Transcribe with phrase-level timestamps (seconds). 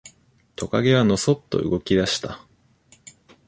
[0.55, 2.39] トカゲはのそっと動き出した。